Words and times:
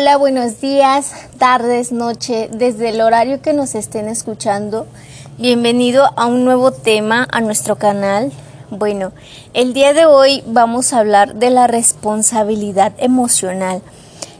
Hola, 0.00 0.16
buenos 0.16 0.60
días, 0.60 1.10
tardes, 1.38 1.90
noche, 1.90 2.48
desde 2.52 2.90
el 2.90 3.00
horario 3.00 3.42
que 3.42 3.52
nos 3.52 3.74
estén 3.74 4.06
escuchando. 4.06 4.86
Bienvenido 5.38 6.08
a 6.14 6.26
un 6.26 6.44
nuevo 6.44 6.70
tema 6.70 7.26
a 7.32 7.40
nuestro 7.40 7.78
canal. 7.78 8.30
Bueno, 8.70 9.10
el 9.54 9.72
día 9.74 9.94
de 9.94 10.06
hoy 10.06 10.44
vamos 10.46 10.92
a 10.92 11.00
hablar 11.00 11.34
de 11.34 11.50
la 11.50 11.66
responsabilidad 11.66 12.92
emocional. 12.98 13.82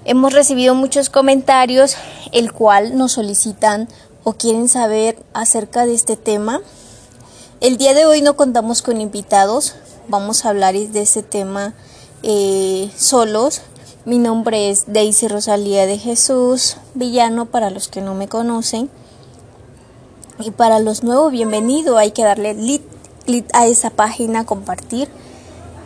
Hemos 0.05 0.33
recibido 0.33 0.77
muchos 0.77 1.11
comentarios, 1.11 1.97
el 2.31 2.53
cual 2.53 2.97
nos 2.97 3.13
solicitan 3.13 3.89
o 4.23 4.35
quieren 4.35 4.69
saber 4.69 5.19
acerca 5.35 5.87
de 5.87 5.95
este 5.95 6.15
tema. 6.15 6.61
El 7.61 7.79
día 7.79 7.95
de 7.95 8.07
hoy 8.07 8.23
no 8.23 8.37
contamos 8.37 8.81
con 8.81 9.01
invitados, 9.01 9.75
vamos 10.07 10.45
a 10.45 10.51
hablar 10.51 10.75
de 10.75 11.03
este 11.03 11.25
tema 11.25 11.75
eh, 12.23 12.93
solos. 12.97 13.63
Mi 14.09 14.17
nombre 14.17 14.71
es 14.71 14.85
Daisy 14.87 15.29
Rosalía 15.29 15.85
de 15.85 15.99
Jesús 15.99 16.79
Villano 16.95 17.45
para 17.45 17.69
los 17.69 17.89
que 17.89 18.01
no 18.01 18.15
me 18.15 18.27
conocen. 18.27 18.89
Y 20.39 20.51
para 20.51 20.79
los 20.79 21.03
nuevos, 21.05 21.31
bienvenido. 21.31 21.99
Hay 21.99 22.13
que 22.13 22.25
darle 22.25 22.81
a 23.53 23.67
esa 23.67 23.91
página, 23.91 24.47
compartir, 24.47 25.09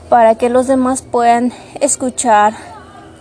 para 0.08 0.36
que 0.36 0.50
los 0.50 0.68
demás 0.68 1.02
puedan 1.02 1.52
escuchar 1.80 2.54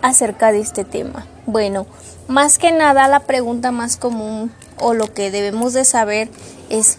acerca 0.02 0.52
de 0.52 0.60
este 0.60 0.84
tema. 0.84 1.26
Bueno, 1.46 1.84
más 2.28 2.58
que 2.60 2.70
nada 2.70 3.08
la 3.08 3.26
pregunta 3.26 3.72
más 3.72 3.96
común 3.96 4.52
o 4.78 4.94
lo 4.94 5.12
que 5.12 5.32
debemos 5.32 5.72
de 5.72 5.84
saber 5.84 6.30
es 6.68 6.98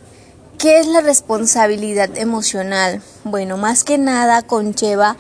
¿qué 0.58 0.80
es 0.80 0.88
la 0.88 1.00
responsabilidad 1.00 2.18
emocional? 2.18 3.02
Bueno, 3.24 3.56
más 3.56 3.86
que 3.86 3.98
nada 3.98 4.42
conlleva 4.42 5.16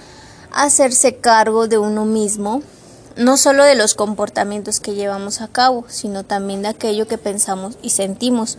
hacerse 0.53 1.15
cargo 1.15 1.67
de 1.67 1.77
uno 1.77 2.05
mismo, 2.05 2.61
no 3.15 3.37
solo 3.37 3.63
de 3.63 3.75
los 3.75 3.93
comportamientos 3.93 4.79
que 4.79 4.95
llevamos 4.95 5.41
a 5.41 5.47
cabo, 5.47 5.85
sino 5.87 6.23
también 6.23 6.61
de 6.61 6.69
aquello 6.69 7.07
que 7.07 7.17
pensamos 7.17 7.75
y 7.81 7.91
sentimos. 7.91 8.57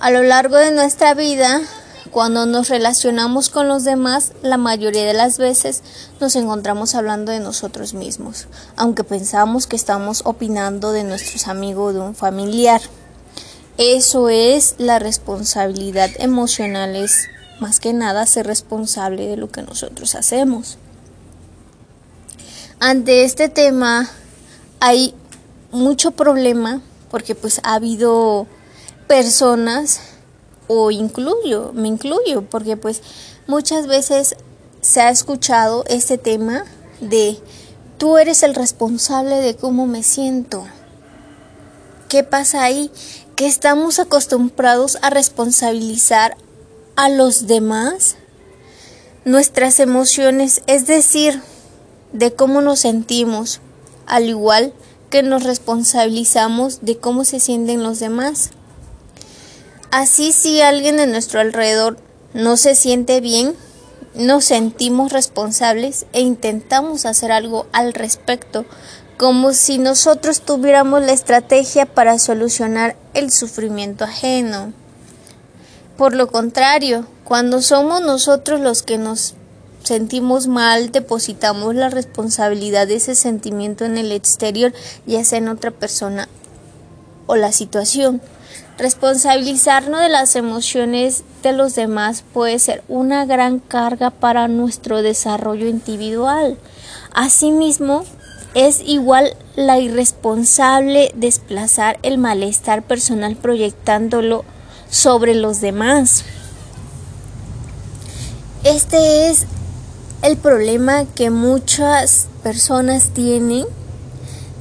A 0.00 0.10
lo 0.10 0.22
largo 0.22 0.56
de 0.56 0.70
nuestra 0.70 1.14
vida, 1.14 1.62
cuando 2.10 2.46
nos 2.46 2.68
relacionamos 2.68 3.50
con 3.50 3.68
los 3.68 3.84
demás, 3.84 4.32
la 4.42 4.56
mayoría 4.56 5.04
de 5.04 5.14
las 5.14 5.38
veces 5.38 5.82
nos 6.20 6.36
encontramos 6.36 6.94
hablando 6.94 7.32
de 7.32 7.40
nosotros 7.40 7.94
mismos, 7.94 8.46
aunque 8.76 9.04
pensamos 9.04 9.66
que 9.66 9.76
estamos 9.76 10.22
opinando 10.24 10.92
de 10.92 11.04
nuestros 11.04 11.48
amigos 11.48 11.90
o 11.90 11.92
de 11.92 12.00
un 12.00 12.14
familiar. 12.14 12.80
Eso 13.76 14.28
es 14.28 14.74
la 14.78 14.98
responsabilidad 14.98 16.10
emocional, 16.18 16.96
es 16.96 17.28
más 17.60 17.80
que 17.80 17.92
nada 17.92 18.26
ser 18.26 18.46
responsable 18.46 19.26
de 19.26 19.36
lo 19.36 19.50
que 19.50 19.62
nosotros 19.62 20.14
hacemos. 20.14 20.78
Ante 22.80 23.24
este 23.24 23.48
tema 23.48 24.08
hay 24.78 25.12
mucho 25.72 26.12
problema 26.12 26.80
porque 27.10 27.34
pues 27.34 27.60
ha 27.64 27.74
habido 27.74 28.46
personas 29.08 30.00
o 30.68 30.92
incluyo, 30.92 31.72
me 31.74 31.88
incluyo, 31.88 32.42
porque 32.42 32.76
pues 32.76 33.02
muchas 33.48 33.88
veces 33.88 34.36
se 34.80 35.00
ha 35.00 35.10
escuchado 35.10 35.84
este 35.88 36.18
tema 36.18 36.66
de 37.00 37.40
tú 37.96 38.16
eres 38.16 38.44
el 38.44 38.54
responsable 38.54 39.36
de 39.36 39.56
cómo 39.56 39.88
me 39.88 40.04
siento. 40.04 40.64
¿Qué 42.08 42.22
pasa 42.22 42.62
ahí? 42.62 42.92
Que 43.34 43.48
estamos 43.48 43.98
acostumbrados 43.98 44.98
a 45.02 45.10
responsabilizar 45.10 46.36
a 46.94 47.08
los 47.08 47.48
demás 47.48 48.14
nuestras 49.24 49.80
emociones, 49.80 50.62
es 50.68 50.86
decir, 50.86 51.42
de 52.12 52.32
cómo 52.32 52.60
nos 52.60 52.80
sentimos, 52.80 53.60
al 54.06 54.28
igual 54.28 54.72
que 55.10 55.22
nos 55.22 55.44
responsabilizamos 55.44 56.80
de 56.82 56.98
cómo 56.98 57.24
se 57.24 57.40
sienten 57.40 57.82
los 57.82 57.98
demás. 57.98 58.50
Así 59.90 60.32
si 60.32 60.60
alguien 60.60 60.96
de 60.98 61.06
nuestro 61.06 61.40
alrededor 61.40 61.98
no 62.34 62.56
se 62.56 62.74
siente 62.74 63.20
bien, 63.20 63.54
nos 64.14 64.44
sentimos 64.44 65.12
responsables 65.12 66.06
e 66.12 66.20
intentamos 66.20 67.06
hacer 67.06 67.32
algo 67.32 67.66
al 67.72 67.94
respecto, 67.94 68.66
como 69.16 69.52
si 69.52 69.78
nosotros 69.78 70.42
tuviéramos 70.42 71.00
la 71.02 71.12
estrategia 71.12 71.86
para 71.86 72.18
solucionar 72.18 72.96
el 73.14 73.30
sufrimiento 73.30 74.04
ajeno. 74.04 74.72
Por 75.96 76.14
lo 76.14 76.28
contrario, 76.28 77.06
cuando 77.24 77.60
somos 77.62 78.00
nosotros 78.02 78.60
los 78.60 78.82
que 78.82 78.98
nos 78.98 79.34
sentimos 79.88 80.46
mal, 80.46 80.92
depositamos 80.92 81.74
la 81.74 81.88
responsabilidad 81.88 82.86
de 82.86 82.96
ese 82.96 83.14
sentimiento 83.14 83.84
en 83.84 83.98
el 83.98 84.12
exterior, 84.12 84.72
ya 85.06 85.24
sea 85.24 85.38
en 85.38 85.48
otra 85.48 85.70
persona 85.70 86.28
o 87.26 87.36
la 87.36 87.52
situación. 87.52 88.20
Responsabilizarnos 88.78 90.00
de 90.00 90.08
las 90.08 90.36
emociones 90.36 91.24
de 91.42 91.52
los 91.52 91.74
demás 91.74 92.22
puede 92.32 92.58
ser 92.58 92.84
una 92.88 93.24
gran 93.24 93.58
carga 93.58 94.10
para 94.10 94.46
nuestro 94.46 95.02
desarrollo 95.02 95.66
individual. 95.66 96.58
Asimismo, 97.12 98.04
es 98.54 98.80
igual 98.84 99.36
la 99.56 99.78
irresponsable 99.78 101.12
desplazar 101.14 101.98
el 102.02 102.18
malestar 102.18 102.82
personal 102.82 103.36
proyectándolo 103.36 104.44
sobre 104.90 105.34
los 105.34 105.60
demás. 105.60 106.24
Este 108.64 109.30
es 109.30 109.46
el 110.22 110.36
problema 110.36 111.04
que 111.04 111.30
muchas 111.30 112.26
personas 112.42 113.10
tienen 113.10 113.66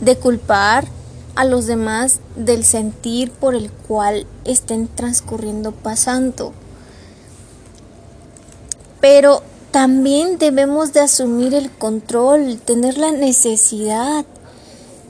de 0.01 0.15
culpar 0.17 0.87
a 1.35 1.45
los 1.45 1.65
demás 1.65 2.19
del 2.35 2.63
sentir 2.63 3.31
por 3.31 3.55
el 3.55 3.71
cual 3.71 4.27
estén 4.45 4.87
transcurriendo 4.87 5.71
pasando. 5.71 6.53
Pero 9.01 9.41
también 9.71 10.37
debemos 10.37 10.93
de 10.93 11.01
asumir 11.01 11.53
el 11.53 11.71
control, 11.71 12.57
tener 12.63 12.97
la 12.97 13.11
necesidad. 13.11 14.25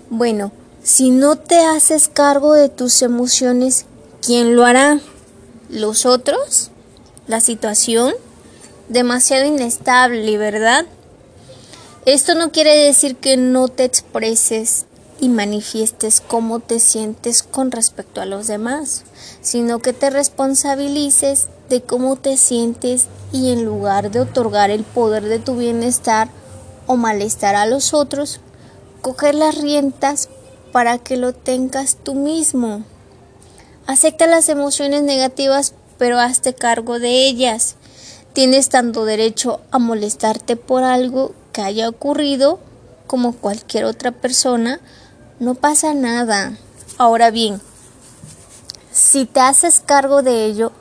Bueno, 0.09 0.51
si 0.83 1.09
no 1.09 1.37
te 1.37 1.59
haces 1.59 2.07
cargo 2.07 2.53
de 2.53 2.69
tus 2.69 3.01
emociones, 3.01 3.85
¿quién 4.21 4.55
lo 4.55 4.65
hará? 4.65 4.99
¿Los 5.69 6.05
otros? 6.05 6.71
¿La 7.27 7.41
situación? 7.41 8.13
Demasiado 8.89 9.45
inestable, 9.45 10.37
¿verdad? 10.37 10.85
Esto 12.05 12.35
no 12.35 12.51
quiere 12.51 12.75
decir 12.75 13.17
que 13.17 13.35
no 13.35 13.67
te 13.67 13.83
expreses 13.83 14.85
y 15.19 15.29
manifiestes 15.29 16.21
cómo 16.21 16.59
te 16.59 16.79
sientes 16.79 17.43
con 17.43 17.71
respecto 17.71 18.21
a 18.21 18.25
los 18.25 18.47
demás, 18.47 19.03
sino 19.41 19.79
que 19.79 19.93
te 19.93 20.09
responsabilices 20.09 21.47
de 21.69 21.81
cómo 21.81 22.15
te 22.15 22.37
sientes 22.37 23.07
y 23.33 23.51
en 23.51 23.65
lugar 23.65 24.11
de 24.11 24.21
otorgar 24.21 24.69
el 24.69 24.83
poder 24.83 25.23
de 25.23 25.39
tu 25.39 25.57
bienestar 25.57 26.29
o 26.85 26.95
malestar 26.95 27.55
a 27.55 27.65
los 27.65 27.93
otros, 27.93 28.39
coger 29.01 29.35
las 29.35 29.57
riendas 29.57 30.29
para 30.71 30.97
que 30.97 31.17
lo 31.17 31.33
tengas 31.33 31.97
tú 32.01 32.15
mismo. 32.15 32.83
Acepta 33.85 34.27
las 34.27 34.47
emociones 34.47 35.01
negativas, 35.01 35.73
pero 35.97 36.19
hazte 36.19 36.53
cargo 36.53 36.99
de 36.99 37.27
ellas 37.27 37.75
Tienes 38.37 38.69
tanto 38.69 39.03
derecho 39.03 39.61
a 39.71 39.79
molestarte 39.79 40.57
por 40.57 40.83
algo 40.83 41.33
que 41.53 41.63
haya 41.63 41.89
ocurrido 41.89 42.59
como 43.07 43.33
cualquier 43.33 43.85
otra 43.85 44.11
persona. 44.11 44.79
No 45.39 45.55
pasa 45.55 45.95
nada. 45.95 46.55
Ahora 46.99 47.31
bien, 47.31 47.59
si 48.91 49.25
te 49.25 49.39
haces 49.39 49.79
cargo 49.79 50.21
de 50.21 50.45
ello, 50.45 50.71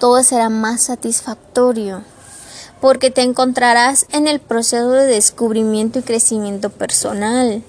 todo 0.00 0.24
será 0.24 0.48
más 0.48 0.82
satisfactorio, 0.82 2.02
porque 2.80 3.12
te 3.12 3.22
encontrarás 3.22 4.06
en 4.10 4.26
el 4.26 4.40
proceso 4.40 4.90
de 4.90 5.06
descubrimiento 5.06 6.00
y 6.00 6.02
crecimiento 6.02 6.68
personal 6.68 7.62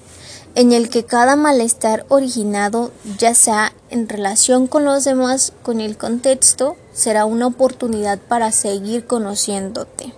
en 0.56 0.72
el 0.72 0.88
que 0.88 1.04
cada 1.04 1.36
malestar 1.36 2.06
originado, 2.08 2.90
ya 3.18 3.34
sea 3.34 3.74
en 3.90 4.08
relación 4.08 4.66
con 4.66 4.86
los 4.86 5.04
demás, 5.04 5.52
con 5.62 5.82
el 5.82 5.98
contexto, 5.98 6.76
será 6.94 7.26
una 7.26 7.46
oportunidad 7.46 8.18
para 8.18 8.50
seguir 8.52 9.06
conociéndote. 9.06 10.14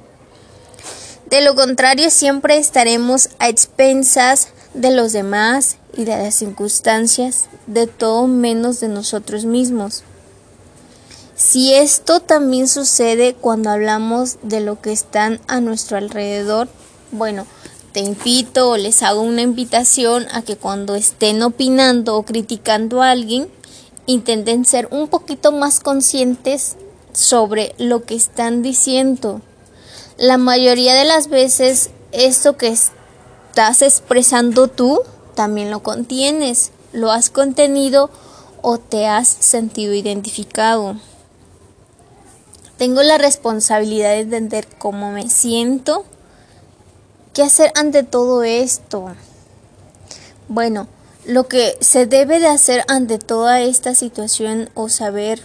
De 1.29 1.43
lo 1.43 1.57
contrario, 1.57 2.09
siempre 2.11 2.57
estaremos 2.57 3.31
a 3.41 3.49
expensas 3.49 4.49
de 4.75 4.93
los 4.93 5.13
demás 5.13 5.77
y 5.97 6.05
de 6.05 6.17
las 6.17 6.37
circunstancias, 6.37 7.47
de 7.67 7.89
todo 7.89 8.29
menos 8.29 8.79
de 8.79 8.89
nosotros 8.89 9.45
mismos. 9.45 10.05
Si 11.35 11.75
esto 11.75 12.21
también 12.21 12.69
sucede 12.69 13.35
cuando 13.35 13.71
hablamos 13.71 14.37
de 14.43 14.61
lo 14.61 14.81
que 14.81 14.93
están 14.93 15.41
a 15.49 15.61
nuestro 15.61 15.97
alrededor, 15.97 16.69
bueno, 17.11 17.45
te 17.99 18.05
invito 18.05 18.71
o 18.71 18.77
les 18.77 19.03
hago 19.03 19.23
una 19.23 19.43
invitación 19.43 20.29
a 20.31 20.43
que 20.43 20.55
cuando 20.55 20.95
estén 20.95 21.43
opinando 21.43 22.17
o 22.17 22.23
criticando 22.23 23.03
a 23.03 23.11
alguien, 23.11 23.51
intenten 24.07 24.65
ser 24.65 24.87
un 24.93 25.09
poquito 25.09 25.51
más 25.51 25.81
conscientes 25.81 26.77
sobre 27.13 27.75
lo 27.77 28.05
que 28.05 28.15
están 28.15 28.63
diciendo. 28.63 29.41
La 30.17 30.39
mayoría 30.39 30.95
de 30.95 31.07
las 31.07 31.27
veces 31.27 31.91
esto 32.13 32.57
que 32.57 32.69
estás 32.69 33.83
expresando 33.83 34.69
tú 34.69 35.01
también 35.35 35.73
lo 35.73 35.83
contienes, 35.83 36.71
lo 36.93 37.11
has 37.11 37.31
contenido 37.31 38.11
o 38.63 38.79
te 38.79 39.09
has 39.09 39.27
sentido 39.27 39.93
identificado. 39.93 40.95
Tengo 42.77 43.03
la 43.03 43.19
responsabilidad 43.19 44.11
de 44.11 44.21
entender 44.21 44.69
cómo 44.79 45.11
me 45.11 45.29
siento, 45.29 46.05
qué 47.39 47.45
hacer 47.45 47.71
ante 47.77 48.03
todo 48.03 48.43
esto. 48.43 49.15
Bueno, 50.49 50.89
lo 51.25 51.47
que 51.47 51.79
se 51.81 52.05
debe 52.05 52.41
de 52.41 52.49
hacer 52.49 52.83
ante 52.89 53.21
toda 53.21 53.61
esta 53.61 53.95
situación 53.95 54.71
o 54.75 54.89
saber 54.89 55.45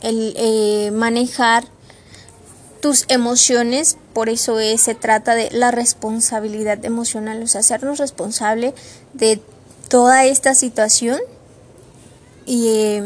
el 0.00 0.32
eh, 0.36 0.92
manejar 0.92 1.64
tus 2.80 3.04
emociones, 3.08 3.96
por 4.12 4.28
eso 4.28 4.58
se 4.76 4.94
trata 4.94 5.34
de 5.34 5.50
la 5.50 5.72
responsabilidad 5.72 6.84
emocional, 6.84 7.42
o 7.42 7.48
sea, 7.48 7.62
hacernos 7.62 7.98
responsable 7.98 8.72
de 9.12 9.42
toda 9.88 10.24
esta 10.24 10.54
situación 10.54 11.18
y, 12.46 13.00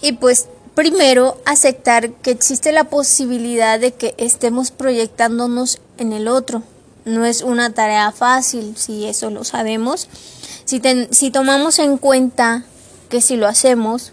y 0.00 0.12
pues 0.12 0.46
primero 0.76 1.38
aceptar 1.44 2.12
que 2.12 2.30
existe 2.30 2.70
la 2.70 2.84
posibilidad 2.84 3.80
de 3.80 3.94
que 3.94 4.14
estemos 4.16 4.70
proyectándonos 4.70 5.80
en 5.98 6.12
el 6.12 6.28
otro. 6.28 6.62
No 7.06 7.24
es 7.24 7.42
una 7.42 7.72
tarea 7.72 8.10
fácil, 8.10 8.76
si 8.76 9.06
eso 9.06 9.30
lo 9.30 9.44
sabemos. 9.44 10.08
Si, 10.64 10.82
si 11.12 11.30
tomamos 11.30 11.78
en 11.78 11.98
cuenta 11.98 12.64
que 13.08 13.20
si 13.20 13.36
lo 13.36 13.46
hacemos, 13.46 14.12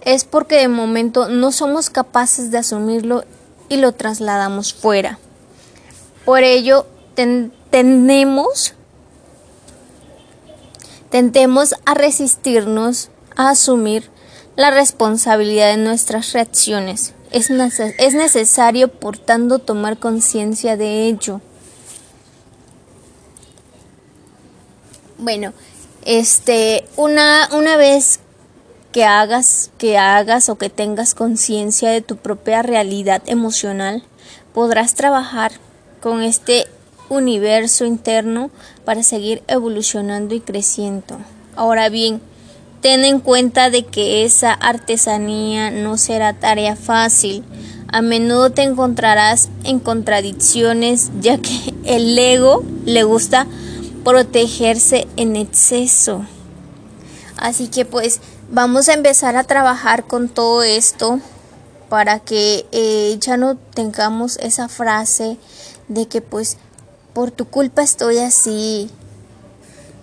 es 0.00 0.24
porque 0.24 0.56
de 0.56 0.68
momento 0.68 1.28
no 1.28 1.52
somos 1.52 1.90
capaces 1.90 2.50
de 2.50 2.56
asumirlo 2.56 3.24
y 3.68 3.76
lo 3.76 3.92
trasladamos 3.92 4.72
fuera. 4.72 5.18
Por 6.24 6.42
ello, 6.42 6.86
tendemos, 7.14 8.72
tendemos 11.10 11.74
a 11.84 11.92
resistirnos 11.92 13.10
a 13.36 13.50
asumir 13.50 14.10
la 14.56 14.70
responsabilidad 14.70 15.72
de 15.72 15.76
nuestras 15.76 16.32
reacciones. 16.32 17.12
Es, 17.32 17.50
es 17.50 18.14
necesario, 18.14 18.88
por 18.88 19.18
tanto, 19.18 19.58
tomar 19.58 19.98
conciencia 19.98 20.78
de 20.78 21.06
ello. 21.06 21.42
Bueno, 25.20 25.52
este, 26.06 26.84
una, 26.96 27.50
una 27.52 27.76
vez 27.76 28.20
que 28.90 29.04
hagas, 29.04 29.70
que 29.76 29.98
hagas 29.98 30.48
o 30.48 30.56
que 30.56 30.70
tengas 30.70 31.14
conciencia 31.14 31.90
de 31.90 32.00
tu 32.00 32.16
propia 32.16 32.62
realidad 32.62 33.20
emocional, 33.26 34.02
podrás 34.54 34.94
trabajar 34.94 35.52
con 36.00 36.22
este 36.22 36.66
universo 37.10 37.84
interno 37.84 38.50
para 38.86 39.02
seguir 39.02 39.42
evolucionando 39.46 40.34
y 40.34 40.40
creciendo. 40.40 41.18
Ahora 41.54 41.90
bien, 41.90 42.22
ten 42.80 43.04
en 43.04 43.20
cuenta 43.20 43.68
de 43.68 43.84
que 43.84 44.24
esa 44.24 44.54
artesanía 44.54 45.70
no 45.70 45.98
será 45.98 46.32
tarea 46.32 46.76
fácil. 46.76 47.44
A 47.92 48.00
menudo 48.00 48.48
te 48.48 48.62
encontrarás 48.62 49.50
en 49.64 49.80
contradicciones 49.80 51.10
ya 51.20 51.36
que 51.36 51.74
el 51.84 52.18
ego 52.18 52.64
le 52.86 53.02
gusta 53.02 53.46
protegerse 54.04 55.06
en 55.16 55.36
exceso. 55.36 56.24
Así 57.36 57.68
que 57.68 57.84
pues 57.84 58.20
vamos 58.50 58.88
a 58.88 58.94
empezar 58.94 59.36
a 59.36 59.44
trabajar 59.44 60.06
con 60.06 60.28
todo 60.28 60.62
esto 60.62 61.20
para 61.88 62.20
que 62.20 62.66
eh, 62.72 63.16
ya 63.20 63.36
no 63.36 63.56
tengamos 63.56 64.36
esa 64.38 64.68
frase 64.68 65.38
de 65.88 66.06
que 66.06 66.20
pues 66.20 66.56
por 67.12 67.30
tu 67.30 67.46
culpa 67.46 67.82
estoy 67.82 68.18
así. 68.18 68.90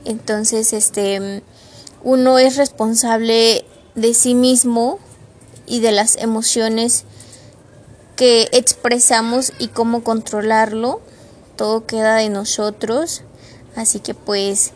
Entonces, 0.06 0.74
este, 0.74 1.44
uno 2.04 2.40
es 2.40 2.58
responsable 2.58 3.66
de 3.96 4.14
sí 4.14 4.36
mismo 4.36 5.00
y 5.66 5.80
de 5.80 5.92
las 5.92 6.16
emociones 6.18 7.04
que 8.16 8.50
expresamos 8.52 9.54
y 9.60 9.68
cómo 9.68 10.04
controlarlo. 10.04 11.02
Todo 11.56 11.86
queda 11.86 12.16
de 12.16 12.30
nosotros. 12.30 13.24
Así 13.78 14.00
que 14.00 14.16
pues 14.16 14.72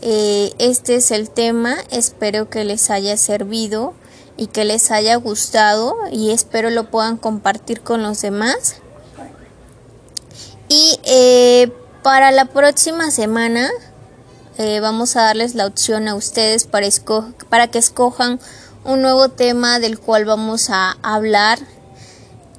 eh, 0.00 0.52
este 0.58 0.94
es 0.94 1.10
el 1.10 1.28
tema, 1.28 1.74
espero 1.90 2.48
que 2.48 2.64
les 2.64 2.88
haya 2.88 3.16
servido 3.16 3.94
y 4.36 4.46
que 4.46 4.64
les 4.64 4.92
haya 4.92 5.16
gustado 5.16 5.96
y 6.12 6.30
espero 6.30 6.70
lo 6.70 6.88
puedan 6.88 7.16
compartir 7.16 7.80
con 7.80 8.04
los 8.04 8.22
demás. 8.22 8.76
Y 10.68 11.00
eh, 11.02 11.72
para 12.04 12.30
la 12.30 12.44
próxima 12.44 13.10
semana 13.10 13.68
eh, 14.56 14.78
vamos 14.78 15.16
a 15.16 15.22
darles 15.22 15.56
la 15.56 15.66
opción 15.66 16.06
a 16.06 16.14
ustedes 16.14 16.64
para, 16.64 16.86
para 17.48 17.66
que 17.68 17.78
escojan 17.78 18.38
un 18.84 19.02
nuevo 19.02 19.30
tema 19.30 19.80
del 19.80 19.98
cual 19.98 20.26
vamos 20.26 20.70
a 20.70 20.96
hablar 21.02 21.58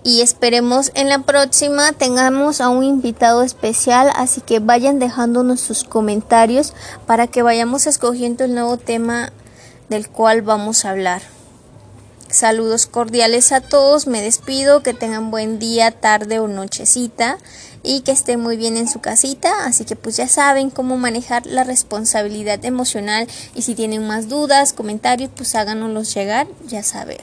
y 0.05 0.21
esperemos 0.21 0.91
en 0.93 1.09
la 1.09 1.23
próxima 1.23 1.91
tengamos 1.91 2.61
a 2.61 2.69
un 2.69 2.83
invitado 2.83 3.41
especial, 3.41 4.11
así 4.15 4.39
que 4.39 4.59
vayan 4.59 4.99
dejándonos 4.99 5.61
sus 5.61 5.83
comentarios 5.83 6.73
para 7.07 7.25
que 7.25 7.41
vayamos 7.41 7.87
escogiendo 7.87 8.43
el 8.43 8.53
nuevo 8.53 8.77
tema 8.77 9.33
del 9.89 10.07
cual 10.07 10.43
vamos 10.43 10.85
a 10.85 10.91
hablar. 10.91 11.23
Saludos 12.29 12.85
cordiales 12.85 13.51
a 13.51 13.61
todos, 13.61 14.05
me 14.05 14.21
despido, 14.21 14.83
que 14.83 14.93
tengan 14.93 15.31
buen 15.31 15.57
día, 15.57 15.89
tarde 15.89 16.37
o 16.37 16.47
nochecita 16.47 17.39
y 17.81 18.01
que 18.01 18.11
estén 18.11 18.39
muy 18.39 18.57
bien 18.57 18.77
en 18.77 18.87
su 18.87 18.99
casita, 19.01 19.65
así 19.65 19.85
que 19.85 19.95
pues 19.95 20.17
ya 20.17 20.27
saben 20.27 20.69
cómo 20.69 20.97
manejar 20.97 21.47
la 21.47 21.63
responsabilidad 21.63 22.63
emocional 22.63 23.27
y 23.55 23.63
si 23.63 23.73
tienen 23.73 24.05
más 24.05 24.29
dudas, 24.29 24.71
comentarios, 24.71 25.31
pues 25.35 25.55
háganoslos 25.55 26.13
llegar, 26.13 26.45
ya 26.67 26.83
saber. 26.83 27.21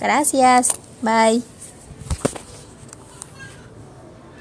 Gracias, 0.00 0.68
bye. 1.02 1.57